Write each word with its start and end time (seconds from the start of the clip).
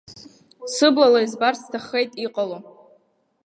Сыблала 0.73 1.19
избарц 1.25 1.59
сҭаххеит 1.65 2.11
иҟало. 2.25 2.57